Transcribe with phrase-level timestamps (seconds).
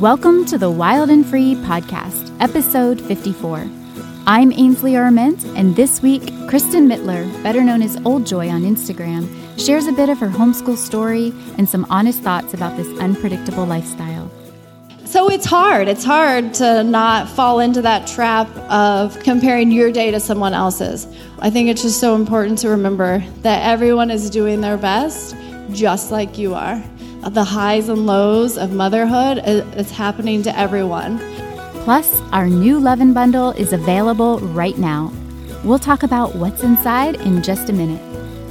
[0.00, 3.66] Welcome to the Wild and Free podcast, episode 54.
[4.26, 9.26] I'm Ainsley Arment, and this week, Kristen Mittler, better known as Old Joy on Instagram,
[9.58, 14.30] shares a bit of her homeschool story and some honest thoughts about this unpredictable lifestyle.
[15.06, 15.88] So it's hard.
[15.88, 21.06] It's hard to not fall into that trap of comparing your day to someone else's.
[21.38, 25.34] I think it's just so important to remember that everyone is doing their best
[25.72, 26.82] just like you are
[27.34, 31.18] the highs and lows of motherhood is happening to everyone.
[31.84, 35.12] Plus, our new Leaven bundle is available right now.
[35.64, 38.02] We'll talk about what's inside in just a minute.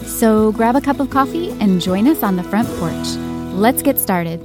[0.06, 3.16] So grab a cup of coffee and join us on the front porch.
[3.54, 4.42] Let's get started.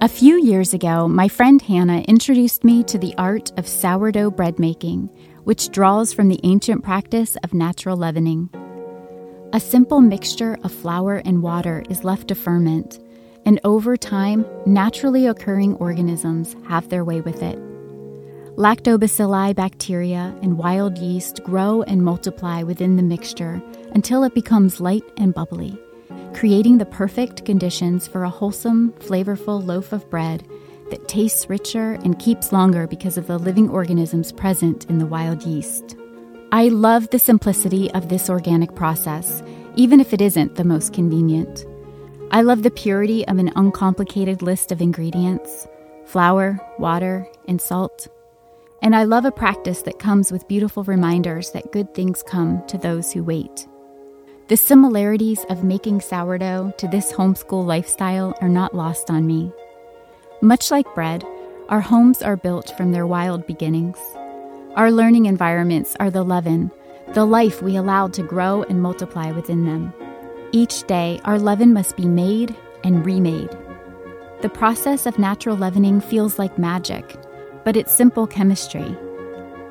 [0.00, 4.58] A few years ago, my friend Hannah introduced me to the art of sourdough bread
[4.58, 5.10] making,
[5.44, 8.48] which draws from the ancient practice of natural leavening.
[9.54, 12.98] A simple mixture of flour and water is left to ferment,
[13.46, 17.58] and over time, naturally occurring organisms have their way with it.
[18.56, 23.62] Lactobacilli bacteria and wild yeast grow and multiply within the mixture
[23.94, 25.80] until it becomes light and bubbly,
[26.34, 30.46] creating the perfect conditions for a wholesome, flavorful loaf of bread
[30.90, 35.42] that tastes richer and keeps longer because of the living organisms present in the wild
[35.44, 35.96] yeast.
[36.50, 39.42] I love the simplicity of this organic process,
[39.76, 41.66] even if it isn't the most convenient.
[42.30, 45.68] I love the purity of an uncomplicated list of ingredients
[46.06, 48.08] flour, water, and salt.
[48.80, 52.78] And I love a practice that comes with beautiful reminders that good things come to
[52.78, 53.68] those who wait.
[54.48, 59.52] The similarities of making sourdough to this homeschool lifestyle are not lost on me.
[60.40, 61.26] Much like bread,
[61.68, 63.98] our homes are built from their wild beginnings.
[64.76, 66.70] Our learning environments are the leaven,
[67.14, 69.92] the life we allow to grow and multiply within them.
[70.52, 73.50] Each day, our leaven must be made and remade.
[74.40, 77.16] The process of natural leavening feels like magic,
[77.64, 78.96] but it's simple chemistry.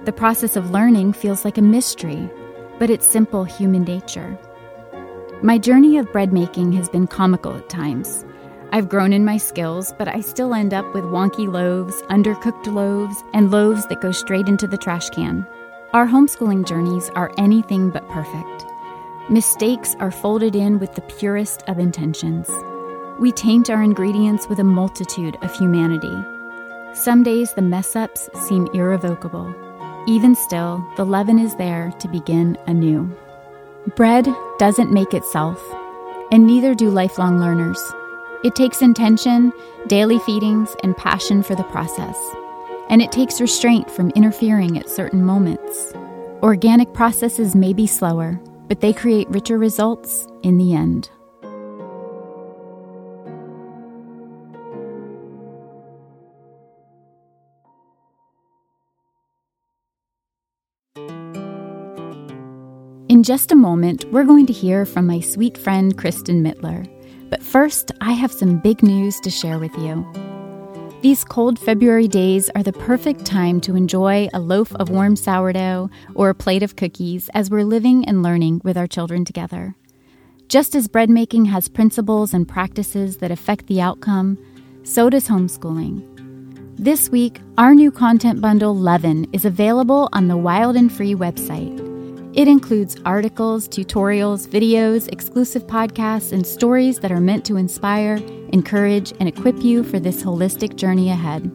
[0.04, 2.30] The process of learning feels like a mystery,
[2.80, 4.38] but it's simple human nature.
[5.42, 8.26] My journey of bread making has been comical at times.
[8.74, 13.24] I've grown in my skills, but I still end up with wonky loaves, undercooked loaves,
[13.34, 15.48] and loaves that go straight into the trash can.
[15.94, 18.66] Our homeschooling journeys are anything but perfect.
[19.30, 22.50] Mistakes are folded in with the purest of intentions.
[23.20, 26.16] We taint our ingredients with a multitude of humanity.
[26.94, 29.56] Some days the mess ups seem irrevocable.
[30.08, 33.10] Even still, the leaven is there to begin anew.
[33.96, 34.28] Bread
[34.60, 35.62] doesn't make itself,
[36.32, 37.82] and neither do lifelong learners.
[38.44, 39.52] It takes intention,
[39.88, 42.18] daily feedings, and passion for the process.
[42.90, 45.92] And it takes restraint from interfering at certain moments.
[46.44, 51.10] Organic processes may be slower, but they create richer results in the end.
[63.10, 66.88] In just a moment, we're going to hear from my sweet friend Kristen Mittler.
[67.30, 70.06] But first, I have some big news to share with you.
[71.02, 75.90] These cold February days are the perfect time to enjoy a loaf of warm sourdough
[76.16, 79.76] or a plate of cookies as we're living and learning with our children together.
[80.48, 84.38] Just as bread making has principles and practices that affect the outcome,
[84.84, 86.02] so does homeschooling.
[86.80, 91.87] This week, our new content bundle, Leaven, is available on the Wild and Free website.
[92.38, 98.18] It includes articles, tutorials, videos, exclusive podcasts, and stories that are meant to inspire,
[98.54, 101.46] encourage, and equip you for this holistic journey ahead.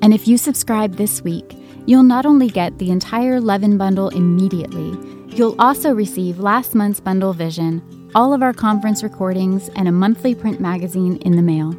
[0.00, 1.54] And if you subscribe this week,
[1.84, 4.96] you'll not only get the entire Leaven bundle immediately,
[5.36, 10.34] you'll also receive last month's bundle vision, all of our conference recordings, and a monthly
[10.34, 11.76] print magazine in the mail.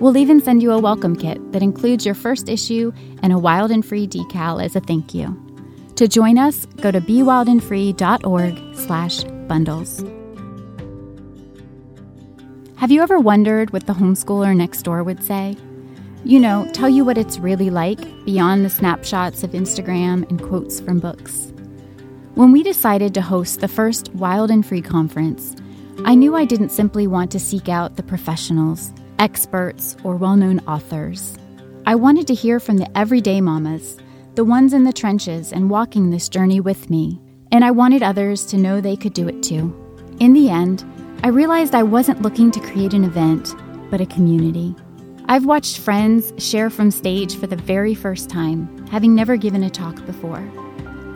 [0.00, 2.90] We'll even send you a welcome kit that includes your first issue
[3.22, 5.47] and a wild and free decal as a thank you.
[5.98, 10.04] To join us, go to bewildandfree.org slash bundles.
[12.76, 15.56] Have you ever wondered what the homeschooler next door would say?
[16.24, 20.78] You know, tell you what it's really like beyond the snapshots of Instagram and quotes
[20.78, 21.52] from books.
[22.36, 25.56] When we decided to host the first Wild and Free conference,
[26.04, 30.60] I knew I didn't simply want to seek out the professionals, experts, or well known
[30.60, 31.36] authors.
[31.86, 33.96] I wanted to hear from the everyday mamas
[34.38, 37.20] the ones in the trenches and walking this journey with me,
[37.50, 39.74] and I wanted others to know they could do it too.
[40.20, 40.84] In the end,
[41.24, 43.52] I realized I wasn't looking to create an event,
[43.90, 44.76] but a community.
[45.26, 49.70] I've watched friends share from stage for the very first time, having never given a
[49.70, 50.48] talk before.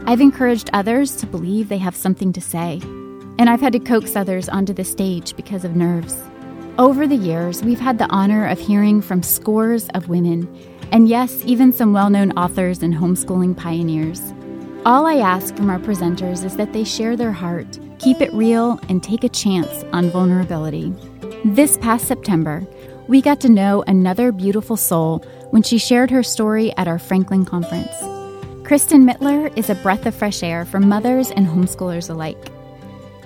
[0.04, 2.80] I've encouraged others to believe they have something to say,
[3.38, 6.20] and I've had to coax others onto the stage because of nerves.
[6.78, 10.48] Over the years, we've had the honor of hearing from scores of women,
[10.90, 14.32] and yes, even some well known authors and homeschooling pioneers.
[14.86, 18.80] All I ask from our presenters is that they share their heart, keep it real,
[18.88, 20.94] and take a chance on vulnerability.
[21.44, 22.66] This past September,
[23.06, 25.18] we got to know another beautiful soul
[25.50, 27.92] when she shared her story at our Franklin conference.
[28.66, 32.38] Kristen Mittler is a breath of fresh air for mothers and homeschoolers alike.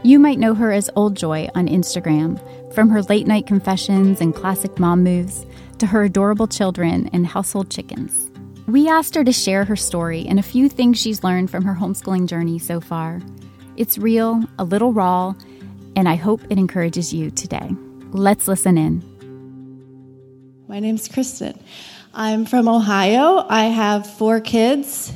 [0.03, 2.41] You might know her as Old Joy on Instagram,
[2.77, 5.47] from her late night confessions and classic mom moves
[5.79, 8.31] to her adorable children and household chickens.
[8.67, 11.75] We asked her to share her story and a few things she's learned from her
[11.75, 13.23] homeschooling journey so far.
[13.79, 15.33] It's real, a little raw,
[15.97, 17.71] and I hope it encourages you today.
[18.11, 19.03] Let's listen in.
[20.69, 21.59] My name's Kristen.
[22.13, 23.47] I'm from Ohio.
[23.49, 25.15] I have four kids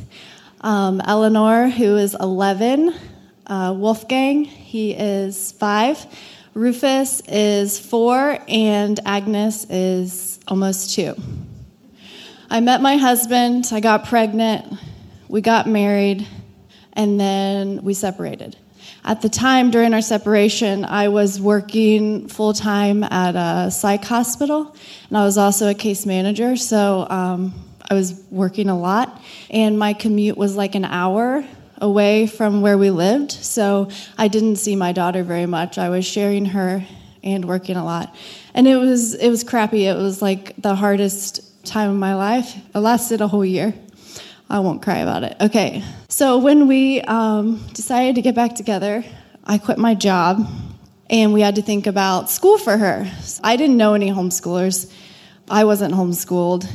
[0.63, 2.95] um, Eleanor, who is 11,
[3.47, 6.07] uh, Wolfgang, he is five.
[6.55, 11.15] Rufus is four, and Agnes is almost two.
[12.51, 14.67] I met my husband, I got pregnant,
[15.29, 16.27] we got married,
[16.93, 18.57] and then we separated.
[19.05, 24.75] At the time during our separation, I was working full time at a psych hospital,
[25.09, 27.55] and I was also a case manager, so um,
[27.89, 31.45] I was working a lot, and my commute was like an hour
[31.81, 33.89] away from where we lived, so
[34.19, 35.79] I didn't see my daughter very much.
[35.79, 36.85] I was sharing her
[37.23, 38.15] and working a lot.
[38.55, 39.87] And it was it was crappy.
[39.87, 42.57] It was like the hardest time of my life.
[42.75, 43.75] It lasted a whole year.
[44.49, 45.37] I won't cry about it.
[45.41, 45.85] Okay.
[46.09, 49.05] So when we um, decided to get back together,
[49.45, 50.45] I quit my job
[51.09, 53.11] and we had to think about school for her.
[53.45, 54.93] I didn't know any homeschoolers.
[55.49, 56.69] I wasn't homeschooled.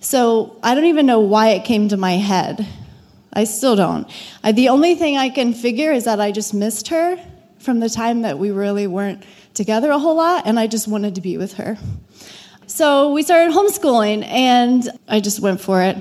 [0.00, 2.66] So I don't even know why it came to my head
[3.34, 4.08] I still don't.
[4.42, 7.18] I, the only thing I can figure is that I just missed her
[7.58, 11.14] from the time that we really weren't together a whole lot, and I just wanted
[11.16, 11.78] to be with her.
[12.66, 15.96] So we started homeschooling, and I just went for it.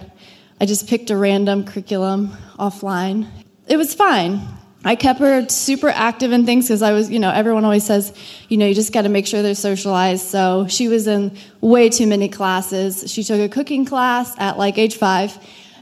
[0.59, 3.27] I just picked a random curriculum offline.
[3.67, 4.41] It was fine.
[4.85, 8.13] I kept her super active in things because I was, you know, everyone always says,
[8.49, 10.25] you know, you just got to make sure they're socialized.
[10.25, 13.09] So she was in way too many classes.
[13.09, 15.37] She took a cooking class at like age five,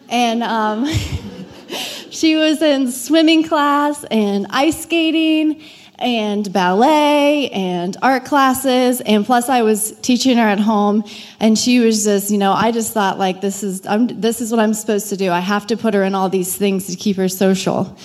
[0.09, 0.86] and um,
[2.09, 5.62] she was in swimming class and ice skating
[6.01, 11.03] and ballet and art classes and plus i was teaching her at home
[11.39, 14.51] and she was just you know i just thought like this is I'm, this is
[14.51, 15.31] what i'm supposed to do.
[15.31, 17.97] I have to put her in all these things to keep her social.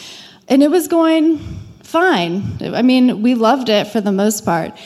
[0.49, 1.39] And it was going
[1.83, 2.59] fine.
[2.61, 4.77] I mean we loved it for the most part.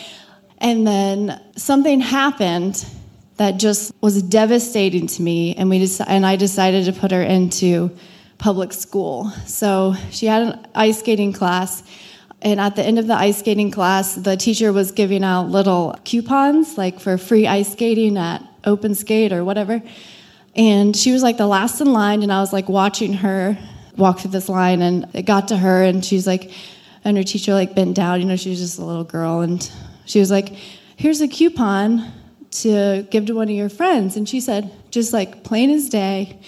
[0.58, 2.84] And then something happened
[3.36, 7.22] that just was devastating to me and we just and i decided to put her
[7.22, 7.90] into
[8.40, 9.30] public school.
[9.46, 11.84] So she had an ice skating class.
[12.42, 15.96] And at the end of the ice skating class, the teacher was giving out little
[16.04, 19.82] coupons, like for free ice skating at Open Skate or whatever.
[20.56, 23.58] And she was like the last in line, and I was like watching her
[23.96, 26.50] walk through this line, and it got to her, and she's like,
[27.04, 29.70] and her teacher like bent down, you know, she was just a little girl, and
[30.06, 30.48] she was like,
[30.96, 32.10] "Here's a coupon
[32.62, 36.40] to give to one of your friends," and she said, just like plain as day,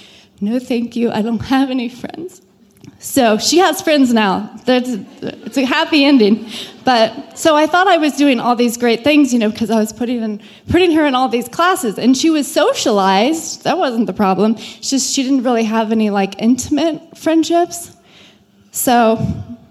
[0.43, 1.13] no, thank you.
[1.13, 2.43] I don't have any friends.
[2.99, 4.51] So she has friends now.
[4.65, 4.91] That's,
[5.21, 6.49] it's a happy ending.
[6.85, 9.79] But so I thought I was doing all these great things, you know, because I
[9.79, 13.63] was putting in, putting her in all these classes, and she was socialized.
[13.63, 14.57] That wasn't the problem.
[14.57, 17.97] It's just she didn't really have any like intimate friendships.
[18.73, 19.25] So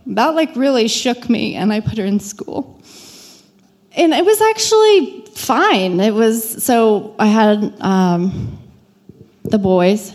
[0.08, 2.82] that like really shook me, and I put her in school.
[3.98, 6.00] And it was actually fine.
[6.00, 8.58] It was so I had um,
[9.44, 10.14] the boys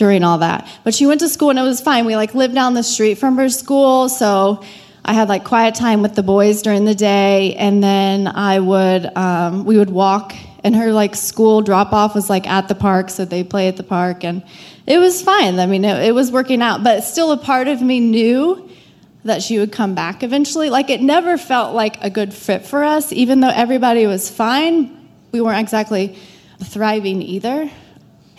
[0.00, 0.66] during all that.
[0.82, 2.06] But she went to school and it was fine.
[2.06, 4.64] We like lived down the street from her school, so
[5.04, 9.14] I had like quiet time with the boys during the day, and then I would
[9.14, 10.34] um, we would walk.
[10.64, 13.76] And her like school drop off was like at the park, so they play at
[13.76, 14.42] the park, and
[14.86, 15.58] it was fine.
[15.58, 18.70] I mean, it, it was working out, but still a part of me knew
[19.24, 20.70] that she would come back eventually.
[20.70, 24.96] Like it never felt like a good fit for us, even though everybody was fine.
[25.30, 26.16] We weren't exactly
[26.64, 27.70] thriving either.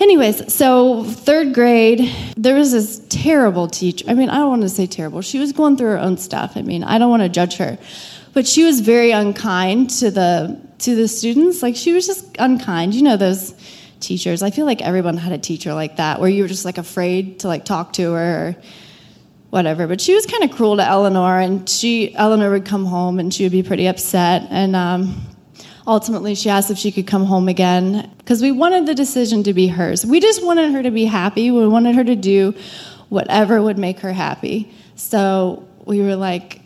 [0.02, 4.04] Anyways, so third grade, there was this terrible teacher.
[4.08, 5.22] I mean, I don't want to say terrible.
[5.22, 6.54] She was going through her own stuff.
[6.56, 7.78] I mean, I don't want to judge her,
[8.34, 11.62] but she was very unkind to the to the students.
[11.62, 12.96] Like she was just unkind.
[12.96, 13.54] You know those
[14.00, 14.42] teachers.
[14.42, 17.42] I feel like everyone had a teacher like that, where you were just like afraid
[17.42, 18.48] to like talk to her.
[18.48, 18.56] Or,
[19.52, 23.20] whatever but she was kind of cruel to eleanor and she eleanor would come home
[23.20, 25.14] and she would be pretty upset and um,
[25.92, 29.54] ultimately she asked if she could come home again because we wanted the decision to
[29.54, 30.06] be hers.
[30.06, 31.52] We just wanted her to be happy.
[31.52, 32.56] We wanted her to do
[33.10, 34.72] whatever would make her happy.
[34.96, 36.62] So we were like,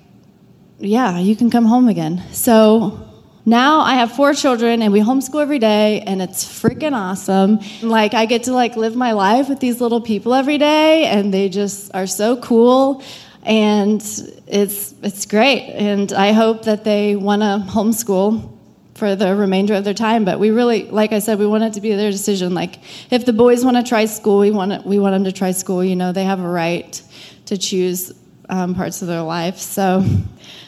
[0.77, 2.21] yeah, you can come home again.
[2.33, 3.09] So
[3.45, 7.59] now I have four children and we homeschool every day and it's freaking awesome.
[7.81, 11.33] Like I get to like live my life with these little people every day and
[11.33, 13.01] they just are so cool
[13.41, 14.01] and
[14.47, 18.54] it's it's great and I hope that they want to homeschool
[18.95, 21.73] for the remainder of their time but we really like I said we want it
[21.73, 22.79] to be their decision like
[23.11, 25.51] if the boys want to try school we want it, we want them to try
[25.51, 27.01] school you know they have a right
[27.45, 28.13] to choose
[28.49, 30.03] um, parts of their life so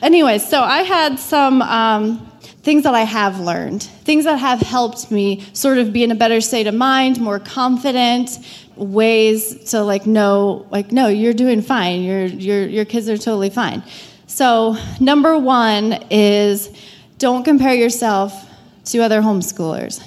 [0.02, 2.32] anyway so I had some um,
[2.68, 6.16] things that I have learned, things that have helped me sort of be in a
[6.16, 8.40] better state of mind, more confident,
[8.76, 12.02] ways to like know like no, you're doing fine.
[12.02, 13.84] Your your your kids are totally fine.
[14.26, 16.70] So, number 1 is
[17.18, 18.34] don't compare yourself
[18.86, 20.04] to other homeschoolers.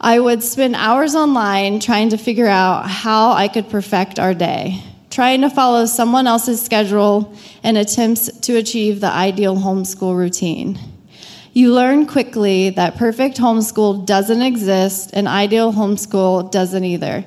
[0.00, 4.82] I would spend hours online trying to figure out how I could perfect our day,
[5.10, 10.78] trying to follow someone else's schedule and attempts to achieve the ideal homeschool routine.
[11.52, 17.24] You learn quickly that perfect homeschool doesn't exist and ideal homeschool doesn't either.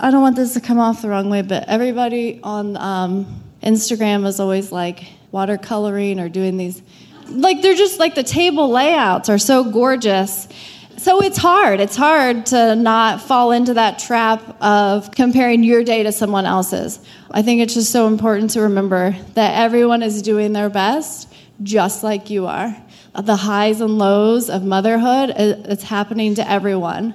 [0.00, 4.26] I don't want this to come off the wrong way, but everybody on um, Instagram
[4.26, 6.82] is always like watercoloring or doing these.
[7.28, 10.48] Like, they're just like the table layouts are so gorgeous.
[10.96, 11.80] So it's hard.
[11.80, 16.98] It's hard to not fall into that trap of comparing your day to someone else's.
[17.30, 21.32] I think it's just so important to remember that everyone is doing their best
[21.62, 22.76] just like you are
[23.14, 27.14] the highs and lows of motherhood, it's happening to everyone.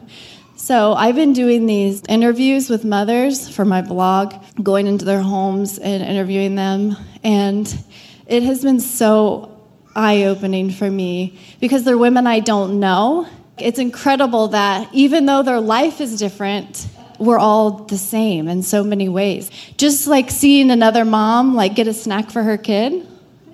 [0.56, 5.78] So I've been doing these interviews with mothers for my blog, going into their homes
[5.78, 6.96] and interviewing them.
[7.24, 7.74] And
[8.28, 9.53] it has been so
[9.96, 13.28] eye opening for me because they're women I don't know.
[13.58, 16.88] It's incredible that even though their life is different,
[17.20, 19.52] we're all the same in so many ways.
[19.78, 23.08] Just like seeing another mom like get a snack for her kid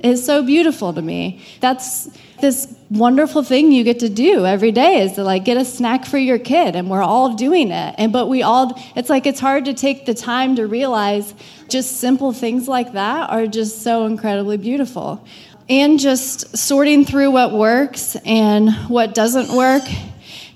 [0.04, 1.44] is so beautiful to me.
[1.60, 5.66] That's this wonderful thing you get to do every day is to like get a
[5.66, 9.28] snack for your kid and we're all doing it and but we all it's like
[9.28, 11.34] it's hard to take the time to realize
[11.68, 15.24] just simple things like that are just so incredibly beautiful
[15.70, 19.84] and just sorting through what works and what doesn't work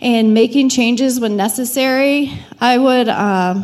[0.01, 3.55] and making changes when necessary i would uh,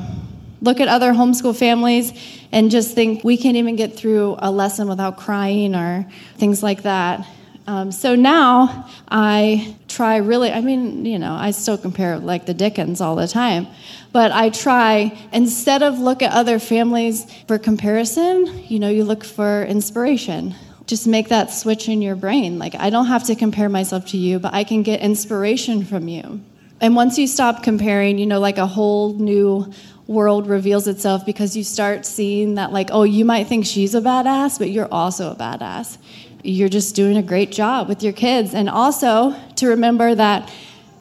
[0.62, 2.14] look at other homeschool families
[2.52, 6.06] and just think we can't even get through a lesson without crying or
[6.38, 7.26] things like that
[7.70, 12.54] um, so now I try really, I mean, you know, I still compare like the
[12.56, 13.68] Dickens all the time,
[14.12, 19.24] but I try, instead of look at other families for comparison, you know, you look
[19.24, 20.56] for inspiration.
[20.90, 22.58] Just make that switch in your brain.
[22.58, 26.08] Like, I don't have to compare myself to you, but I can get inspiration from
[26.08, 26.42] you.
[26.82, 29.72] And once you stop comparing, you know, like a whole new
[30.08, 34.02] world reveals itself because you start seeing that, like, oh, you might think she's a
[34.02, 36.00] badass, but you're also a badass
[36.44, 38.54] you're just doing a great job with your kids.
[38.54, 40.52] And also to remember that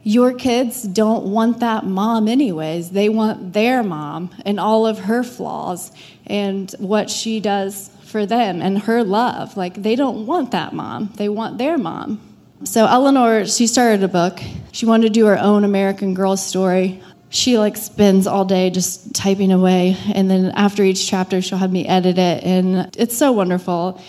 [0.02, 2.90] your kids don't want that mom, anyways.
[2.90, 5.92] They want their mom and all of her flaws
[6.26, 9.56] and what she does for them and her love.
[9.56, 12.20] Like, they don't want that mom, they want their mom.
[12.64, 14.40] So, Eleanor, she started a book.
[14.72, 17.00] She wanted to do her own American Girl story.
[17.30, 21.70] She like spends all day just typing away, and then after each chapter, she'll have
[21.70, 24.00] me edit it, and it's so wonderful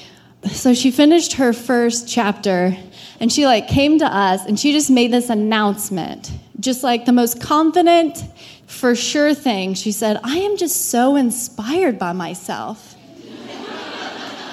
[0.48, 2.76] so she finished her first chapter
[3.20, 7.12] and she like came to us and she just made this announcement just like the
[7.12, 8.24] most confident
[8.66, 12.89] for sure thing she said i am just so inspired by myself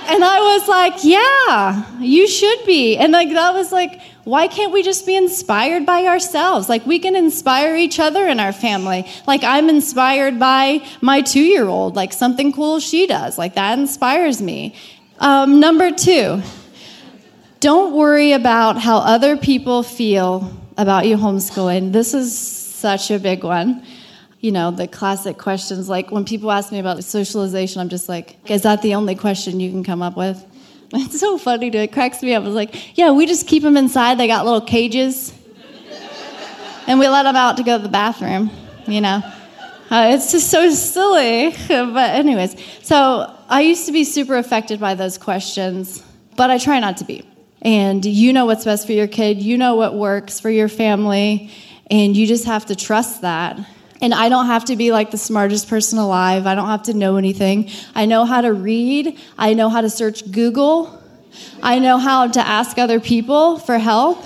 [0.09, 2.97] and i was like yeah you should be.
[2.97, 6.69] And like that was like why can't we just be inspired by ourselves?
[6.69, 9.07] Like we can inspire each other in our family.
[9.27, 13.39] Like i'm inspired by my two year old like something cool she does.
[13.39, 14.75] Like that inspires me.
[15.19, 16.43] Um, number two,
[17.61, 21.93] don't worry about how other people feel about you homeschooling.
[21.93, 23.83] This is such a big one.
[24.47, 28.37] You know, the classic questions like when people ask me about socialization, I'm just like,
[28.49, 30.41] is that the only question you can come up with?
[30.95, 32.45] It's so funny to it cracks me up.
[32.45, 34.19] It's like, yeah, we just keep them inside.
[34.19, 35.35] They got little cages,
[36.87, 38.53] and we let them out to go to the bathroom.
[38.87, 39.21] You know,
[39.91, 41.51] uh, it's just so silly.
[41.69, 46.05] but anyways, so I used to be super affected by those questions,
[46.37, 47.25] but I try not to be.
[47.63, 51.51] And you know what's best for your kid, you know what works for your family,
[51.91, 53.59] and you just have to trust that.
[54.07, 56.47] And I don't have to be like the smartest person alive.
[56.47, 57.69] I don't have to know anything.
[57.93, 61.03] I know how to read, I know how to search Google,
[61.61, 64.25] I know how to ask other people for help.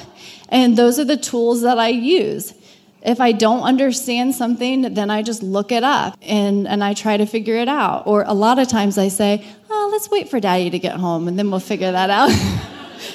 [0.51, 2.53] And those are the tools that I use.
[3.01, 7.17] If I don't understand something, then I just look it up and, and I try
[7.17, 8.07] to figure it out.
[8.07, 11.27] Or a lot of times I say, oh, let's wait for daddy to get home
[11.27, 12.31] and then we'll figure that out.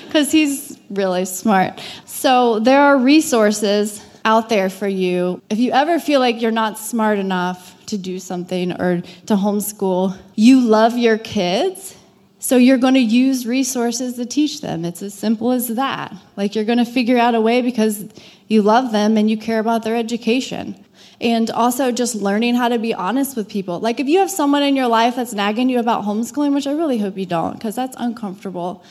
[0.08, 1.80] Because he's really smart.
[2.06, 5.42] So there are resources out there for you.
[5.50, 10.18] If you ever feel like you're not smart enough to do something or to homeschool,
[10.34, 11.96] you love your kids.
[12.40, 14.84] So you're going to use resources to teach them.
[14.84, 16.14] It's as simple as that.
[16.36, 18.06] Like you're going to figure out a way because
[18.48, 20.84] you love them and you care about their education.
[21.22, 23.80] And also just learning how to be honest with people.
[23.80, 26.74] Like if you have someone in your life that's nagging you about homeschooling, which I
[26.74, 28.84] really hope you don't because that's uncomfortable.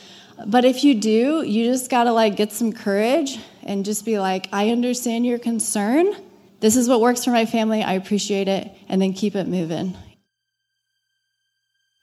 [0.45, 4.19] But if you do, you just got to like get some courage and just be
[4.19, 6.15] like, I understand your concern.
[6.59, 7.83] This is what works for my family.
[7.83, 8.71] I appreciate it.
[8.87, 9.97] And then keep it moving.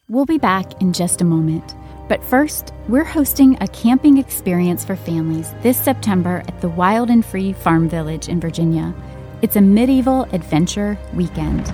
[0.09, 1.75] We'll be back in just a moment.
[2.09, 7.25] But first, we're hosting a camping experience for families this September at the Wild and
[7.25, 8.93] Free Farm Village in Virginia.
[9.41, 11.67] It's a medieval adventure weekend.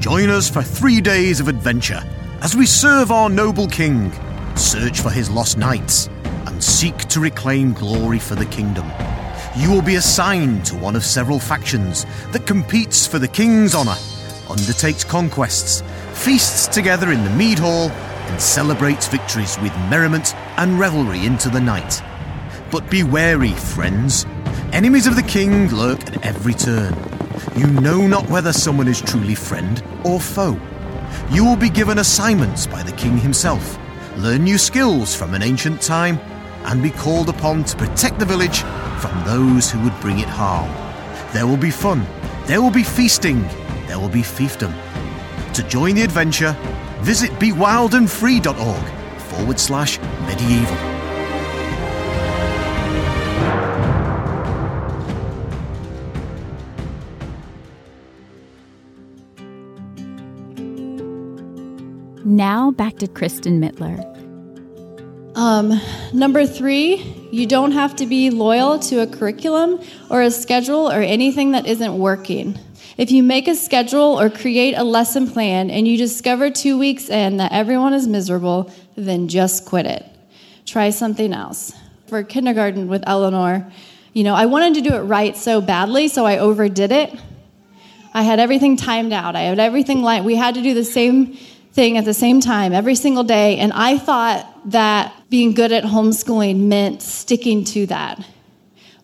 [0.00, 2.02] Join us for three days of adventure
[2.42, 4.12] as we serve our noble king,
[4.56, 6.08] search for his lost knights,
[6.46, 8.90] and seek to reclaim glory for the kingdom.
[9.56, 13.96] You will be assigned to one of several factions that competes for the king's honour,
[14.48, 15.82] undertakes conquests,
[16.12, 21.60] feasts together in the mead hall, and celebrates victories with merriment and revelry into the
[21.60, 22.02] night.
[22.70, 24.24] But be wary, friends.
[24.72, 26.94] Enemies of the king lurk at every turn.
[27.56, 30.58] You know not whether someone is truly friend or foe.
[31.32, 33.78] You will be given assignments by the king himself,
[34.20, 36.18] learn new skills from an ancient time,
[36.64, 38.60] and be called upon to protect the village
[39.00, 40.70] from those who would bring it harm.
[41.32, 42.06] There will be fun,
[42.46, 43.42] there will be feasting,
[43.86, 44.74] there will be fiefdom.
[45.54, 46.56] To join the adventure,
[47.00, 50.89] visit bewildandfree.org forward slash medieval.
[62.30, 64.06] Now back to Kristen Mittler.
[65.36, 65.80] Um,
[66.12, 66.98] number three,
[67.32, 71.66] you don't have to be loyal to a curriculum or a schedule or anything that
[71.66, 72.56] isn't working.
[72.96, 77.08] If you make a schedule or create a lesson plan and you discover two weeks
[77.08, 80.06] in that everyone is miserable, then just quit it.
[80.66, 81.72] Try something else.
[82.06, 83.72] For kindergarten with Eleanor,
[84.12, 87.12] you know, I wanted to do it right so badly, so I overdid it.
[88.14, 89.34] I had everything timed out.
[89.34, 91.36] I had everything like we had to do the same
[91.80, 95.82] thing at the same time every single day, and I thought that being good at
[95.82, 98.22] homeschooling meant sticking to that.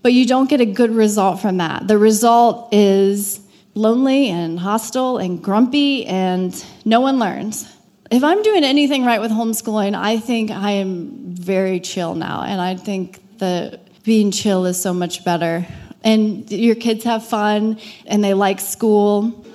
[0.02, 1.88] But you don't get a good result from that.
[1.88, 3.40] The result is
[3.72, 6.52] lonely and hostile and grumpy, and
[6.84, 7.66] no one learns.
[8.10, 12.60] If I'm doing anything right with homeschooling, I think I am very chill now, and
[12.60, 15.66] I think that being chill is so much better.
[16.04, 19.46] And your kids have fun and they like school.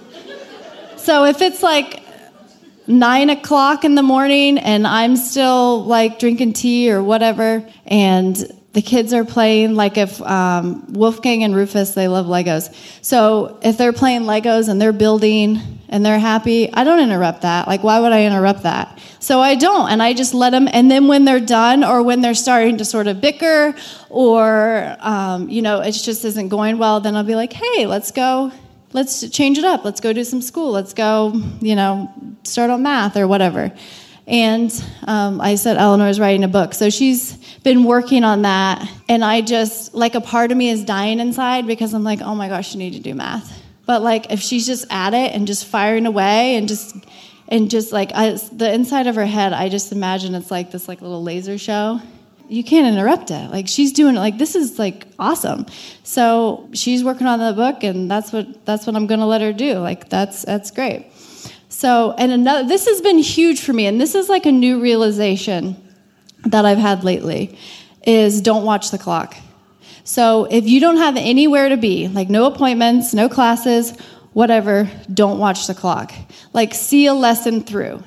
[0.98, 2.01] So if it's like
[2.88, 8.36] nine o'clock in the morning and I'm still like drinking tea or whatever, and
[8.74, 12.74] the kids are playing like if um, wolfgang and rufus they love legos.
[13.04, 17.68] So if they're playing legos and they're building and they're happy i don't interrupt that.
[17.68, 18.98] Like why would i interrupt that?
[19.20, 22.22] So i don't and i just let them and then when they're done or when
[22.22, 23.76] they're starting to sort of bicker
[24.10, 28.12] or um, you know it just isn't going well then i'll be like hey let's
[28.12, 28.52] go
[28.94, 32.12] let's change it up let's go do some school let's go you know
[32.44, 33.72] start on math or whatever
[34.28, 34.72] and
[35.08, 36.74] um, I said Eleanor's writing a book.
[36.74, 38.90] So she's been working on that.
[39.10, 42.34] And I just, like, a part of me is dying inside because I'm like, oh
[42.34, 43.62] my gosh, you need to do math.
[43.86, 46.96] But, like, if she's just at it and just firing away and just,
[47.48, 50.88] and just like, I, the inside of her head, I just imagine it's like this,
[50.88, 52.00] like, little laser show.
[52.52, 53.50] You can't interrupt it.
[53.50, 55.68] Like, she's doing it, like, this is, like, awesome.
[56.04, 59.40] So she's working on the book, and that's what, that's what I'm going to let
[59.40, 59.76] her do.
[59.76, 61.06] Like, that's, that's great.
[61.70, 64.82] So, and another, this has been huge for me, and this is like a new
[64.82, 65.82] realization
[66.44, 67.58] that I've had lately
[68.06, 69.38] is don't watch the clock.
[70.04, 73.98] So, if you don't have anywhere to be, like no appointments, no classes,
[74.34, 76.12] whatever, don't watch the clock.
[76.52, 78.04] Like, see a lesson through.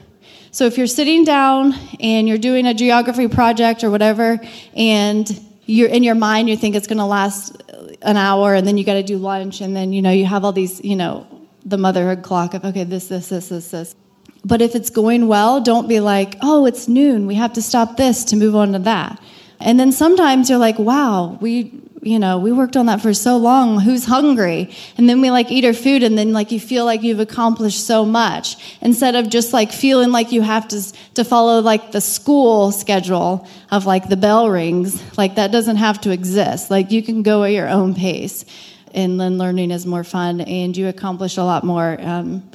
[0.55, 4.39] So, if you're sitting down and you're doing a geography project or whatever,
[4.77, 5.29] and
[5.67, 7.61] you're in your mind, you think it's going to last
[8.03, 10.45] an hour, and then you got to do lunch, and then you know you have
[10.45, 11.27] all these, you know,
[11.65, 13.97] the motherhood clock of, okay, this, this, this, this, this.
[14.45, 17.27] But if it's going well, don't be like, oh, it's noon.
[17.27, 19.21] We have to stop this to move on to that.
[19.59, 21.73] And then sometimes you're like, wow, we,
[22.05, 23.81] you know, we worked on that for so long.
[23.81, 24.71] Who's hungry?
[24.99, 27.87] And then we like eat our food and then like you feel like you've accomplished
[27.87, 32.03] so much instead of just like feeling like you have to, to follow like the
[32.03, 35.03] school schedule of like the bell rings.
[35.17, 36.71] Like that doesn't have to exist.
[36.71, 38.45] Like you can go at your own pace
[38.93, 41.97] and then learning is more fun and you accomplish a lot more.
[42.01, 42.49] Um,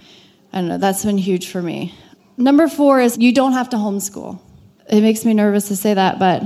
[0.53, 1.95] I don't know, that's been huge for me.
[2.37, 4.39] Number four is you don't have to homeschool.
[4.89, 6.43] It makes me nervous to say that, but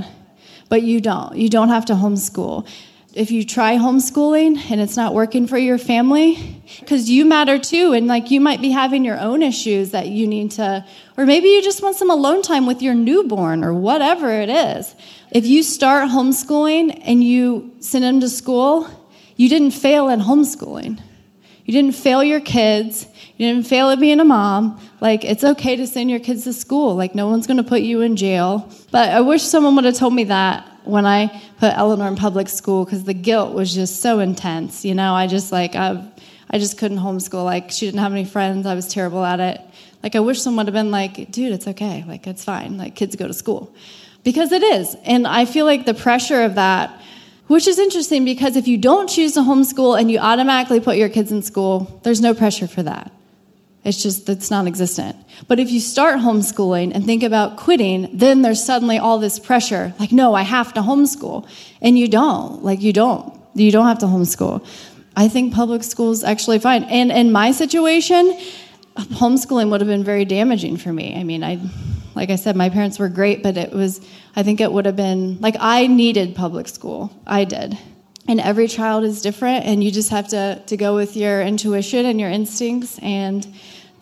[0.68, 1.36] but you don't.
[1.36, 2.66] You don't have to homeschool.
[3.14, 7.92] If you try homeschooling and it's not working for your family, because you matter too,
[7.92, 10.84] and like you might be having your own issues that you need to,
[11.16, 14.96] or maybe you just want some alone time with your newborn or whatever it is.
[15.30, 18.88] If you start homeschooling and you send them to school,
[19.36, 21.00] you didn't fail in homeschooling.
[21.64, 23.06] You didn't fail your kids.
[23.36, 24.80] You didn't fail at being a mom.
[25.00, 26.94] Like, it's okay to send your kids to school.
[26.94, 28.68] Like, no one's going to put you in jail.
[28.90, 32.48] But I wish someone would have told me that when I put Eleanor in public
[32.48, 34.84] school because the guilt was just so intense.
[34.84, 36.06] You know, I just like, I,
[36.50, 37.44] I just couldn't homeschool.
[37.44, 38.66] Like, she didn't have any friends.
[38.66, 39.60] I was terrible at it.
[40.02, 42.04] Like, I wish someone would have been like, dude, it's okay.
[42.06, 42.76] Like, it's fine.
[42.76, 43.74] Like, kids go to school.
[44.22, 44.94] Because it is.
[45.04, 47.00] And I feel like the pressure of that
[47.46, 51.08] which is interesting because if you don't choose to homeschool and you automatically put your
[51.08, 53.12] kids in school, there's no pressure for that.
[53.84, 55.16] It's just, that's non existent.
[55.46, 59.94] But if you start homeschooling and think about quitting, then there's suddenly all this pressure
[60.00, 61.46] like, no, I have to homeschool.
[61.82, 62.64] And you don't.
[62.64, 63.38] Like, you don't.
[63.54, 64.66] You don't have to homeschool.
[65.16, 66.84] I think public school is actually fine.
[66.84, 68.36] And in my situation,
[68.96, 71.14] homeschooling would have been very damaging for me.
[71.18, 71.60] I mean, I,
[72.14, 74.00] like I said, my parents were great, but it was,
[74.34, 77.12] I think it would have been, like, I needed public school.
[77.26, 77.78] I did.
[78.26, 82.06] And every child is different, and you just have to, to go with your intuition
[82.06, 83.46] and your instincts and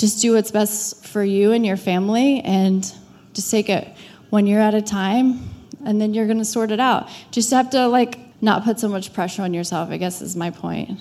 [0.02, 2.92] just do what's best for you and your family and
[3.34, 3.86] just take it
[4.30, 5.48] one year at a time,
[5.84, 7.08] and then you're going to sort it out.
[7.30, 10.50] Just have to, like, not put so much pressure on yourself, I guess is my
[10.50, 10.98] point.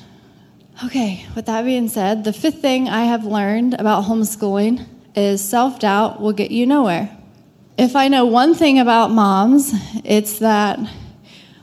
[0.85, 4.85] Okay, with that being said, the fifth thing I have learned about homeschooling
[5.15, 7.09] is self doubt will get you nowhere.
[7.79, 9.73] If I know one thing about moms,
[10.05, 10.77] it's that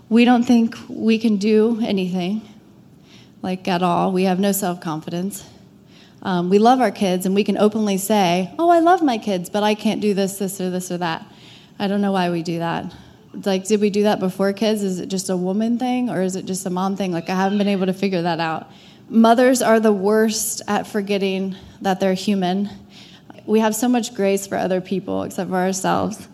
[0.08, 2.42] we don't think we can do anything,
[3.42, 4.10] like at all.
[4.10, 5.48] We have no self confidence.
[6.22, 9.50] Um, we love our kids and we can openly say, Oh, I love my kids,
[9.50, 11.26] but I can't do this, this, or this, or that.
[11.78, 12.92] I don't know why we do that.
[13.32, 14.82] Like, did we do that before kids?
[14.82, 17.12] Is it just a woman thing or is it just a mom thing?
[17.12, 18.70] Like, I haven't been able to figure that out.
[19.08, 22.68] Mothers are the worst at forgetting that they're human
[23.48, 26.28] we have so much grace for other people except for ourselves.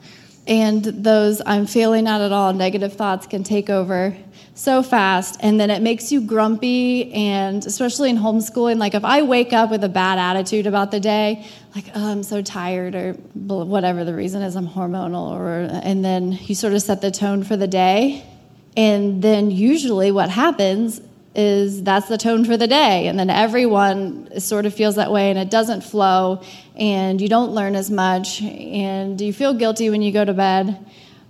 [0.48, 4.16] And those I'm failing at it all negative thoughts can take over
[4.54, 5.36] so fast.
[5.40, 7.12] And then it makes you grumpy.
[7.12, 11.00] And especially in homeschooling, like if I wake up with a bad attitude about the
[11.00, 16.04] day, like, oh, I'm so tired, or whatever the reason is, I'm hormonal, or, and
[16.04, 18.24] then you sort of set the tone for the day.
[18.76, 21.00] And then usually what happens
[21.34, 23.08] is that's the tone for the day.
[23.08, 26.42] And then everyone sort of feels that way and it doesn't flow
[26.76, 30.78] and you don't learn as much and you feel guilty when you go to bed.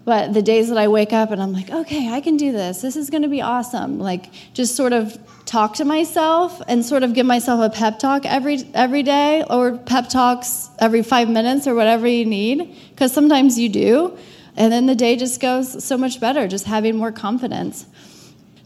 [0.05, 2.83] But the days that I wake up and I'm like, okay, I can do this.
[2.83, 3.99] This is going to be awesome.
[3.99, 8.27] Like just sort of talk to myself and sort of give myself a pep talk
[8.27, 13.59] every every day or pep talks every 5 minutes or whatever you need because sometimes
[13.59, 14.19] you do.
[14.57, 17.87] And then the day just goes so much better just having more confidence.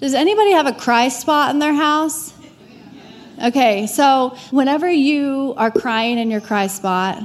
[0.00, 2.34] Does anybody have a cry spot in their house?
[3.42, 7.22] Okay, so whenever you are crying in your cry spot,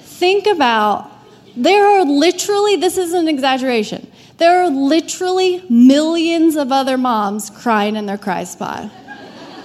[0.00, 1.10] think about
[1.56, 4.06] there are literally, this is an exaggeration,
[4.38, 8.90] there are literally millions of other moms crying in their cry spot.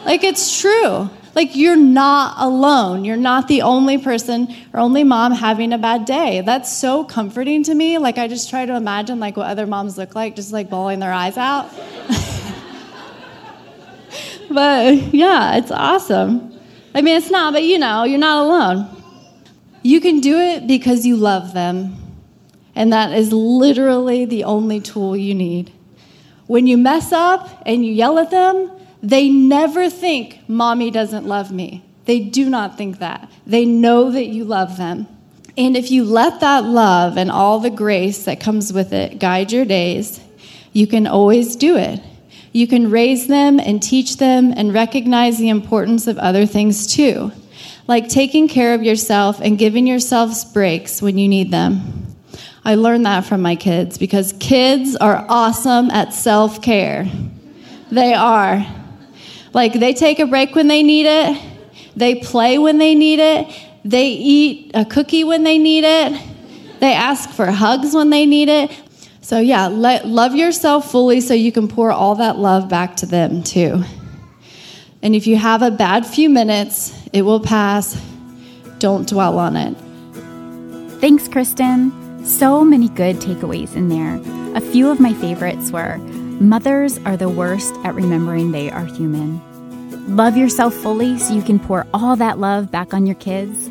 [0.06, 1.10] Like, it's true.
[1.36, 3.06] Like, you're not alone.
[3.06, 6.42] You're not the only person or only mom having a bad day.
[6.42, 7.98] That's so comforting to me.
[7.98, 11.00] Like, I just try to imagine, like, what other moms look like, just like bawling
[11.00, 11.70] their eyes out.
[14.50, 16.60] but yeah, it's awesome.
[16.94, 19.01] I mean, it's not, but you know, you're not alone.
[19.82, 21.98] You can do it because you love them.
[22.76, 25.72] And that is literally the only tool you need.
[26.48, 31.52] When you mess up and you yell at them, they never think, Mommy doesn't love
[31.52, 31.84] me.
[32.06, 33.32] They do not think that.
[33.46, 35.08] They know that you love them.
[35.58, 39.52] And if you let that love and all the grace that comes with it guide
[39.52, 40.22] your days,
[40.72, 42.02] you can always do it.
[42.54, 47.32] You can raise them and teach them and recognize the importance of other things too,
[47.88, 52.08] like taking care of yourself and giving yourselves breaks when you need them.
[52.64, 57.10] I learned that from my kids because kids are awesome at self care.
[57.92, 58.66] They are.
[59.54, 61.42] Like they take a break when they need it,
[61.96, 63.48] they play when they need it,
[63.84, 66.22] they eat a cookie when they need it,
[66.80, 68.72] they ask for hugs when they need it.
[69.24, 73.06] So, yeah, let, love yourself fully so you can pour all that love back to
[73.06, 73.84] them too.
[75.04, 78.00] And if you have a bad few minutes, it will pass.
[78.80, 79.76] Don't dwell on it.
[81.00, 82.26] Thanks, Kristen.
[82.26, 84.20] So many good takeaways in there.
[84.56, 85.98] A few of my favorites were
[86.42, 89.40] Mothers are the worst at remembering they are human.
[90.16, 93.68] Love yourself fully so you can pour all that love back on your kids.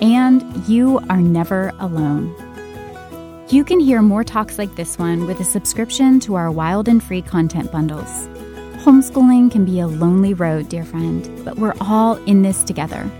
[0.00, 2.32] And you are never alone.
[3.48, 7.02] You can hear more talks like this one with a subscription to our Wild and
[7.02, 8.28] Free content bundles.
[8.84, 13.10] Homeschooling can be a lonely road, dear friend, but we're all in this together.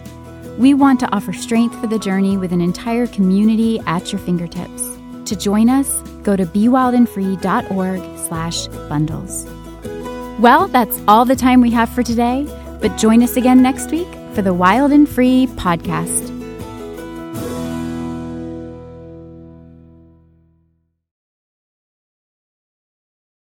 [0.59, 4.83] We want to offer strength for the journey with an entire community at your fingertips.
[5.25, 9.47] To join us, go to bewildandfree.org slash bundles.
[10.39, 12.47] Well, that's all the time we have for today,
[12.83, 16.34] but join us again next week for the Wild and Free podcast.